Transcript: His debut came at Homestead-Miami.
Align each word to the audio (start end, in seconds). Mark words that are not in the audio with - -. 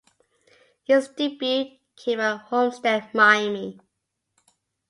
His 0.83 1.09
debut 1.09 1.77
came 1.95 2.19
at 2.21 2.41
Homestead-Miami. 2.47 3.79